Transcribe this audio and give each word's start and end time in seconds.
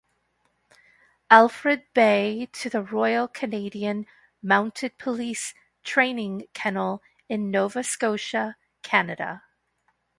Alfred 1.29 1.83
Beye 1.93 2.47
to 2.53 2.71
the 2.71 2.81
Royal 2.81 3.27
Canadian 3.27 4.07
Mounted 4.41 4.97
Police 4.97 5.53
Training 5.83 6.47
Kennel 6.55 7.03
in 7.29 7.51
Nova 7.51 7.83
Scotia, 7.83 8.57
Canada. 8.81 9.43